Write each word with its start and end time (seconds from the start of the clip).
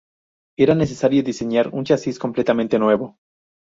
Era 0.57 0.73
necesario 0.73 1.21
diseñar 1.21 1.67
un 1.73 1.85
chasis 1.85 2.17
completamente 2.17 2.79
nuevo. 2.79 3.17